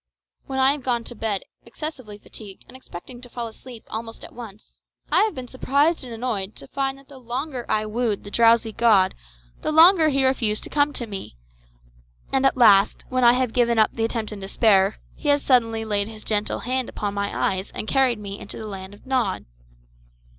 When 0.47 0.57
I 0.57 0.71
have 0.71 0.81
gone 0.81 1.03
to 1.03 1.13
bed 1.13 1.43
excessively 1.63 2.17
fatigued 2.17 2.65
and 2.67 2.75
expecting 2.75 3.21
to 3.21 3.29
fall 3.29 3.45
asleep 3.47 3.83
almost 3.87 4.25
at 4.25 4.33
once, 4.33 4.81
I 5.11 5.21
have 5.25 5.35
been 5.35 5.47
surprised 5.47 6.03
and 6.03 6.11
annoyed 6.11 6.55
to 6.55 6.67
find 6.69 6.97
that 6.97 7.07
the 7.07 7.19
longer 7.19 7.69
I 7.69 7.85
wooed 7.85 8.23
the 8.23 8.31
drowsy 8.31 8.71
god 8.71 9.13
the 9.61 9.71
longer 9.71 10.09
he 10.09 10.25
refused 10.25 10.63
to 10.63 10.71
come 10.71 10.91
to 10.93 11.05
me; 11.05 11.35
and 12.33 12.47
at 12.47 12.57
last, 12.57 13.05
when 13.09 13.23
I 13.23 13.33
have 13.33 13.53
given 13.53 13.77
up 13.77 13.91
the 13.93 14.03
attempt 14.05 14.31
in 14.31 14.39
despair, 14.39 14.99
he 15.15 15.29
has 15.29 15.43
suddenly 15.43 15.85
laid 15.85 16.07
his 16.07 16.23
gentle 16.23 16.61
hand 16.61 16.89
upon 16.89 17.13
my 17.13 17.51
eyes 17.55 17.69
and 17.75 17.87
carried 17.87 18.17
me 18.17 18.39
into 18.39 18.57
the 18.57 18.65
land 18.65 18.95
of 18.95 19.05
Nod. 19.05 19.45